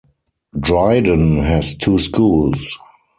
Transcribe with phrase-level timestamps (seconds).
[0.59, 2.75] Dryden has two schools.